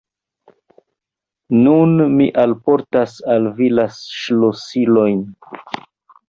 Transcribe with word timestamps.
Nun 1.65 1.93
mi 2.13 2.27
alportas 2.45 3.13
al 3.35 3.45
vi 3.61 3.69
la 3.81 3.87
ŝlosilojn! 3.99 5.23